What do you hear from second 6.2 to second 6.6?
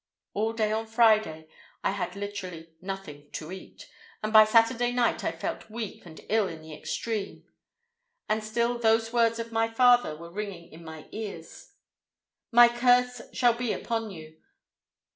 ill